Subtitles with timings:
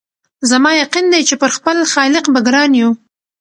[0.49, 2.89] زما یقین دی چي پر خپل خالق به ګران یو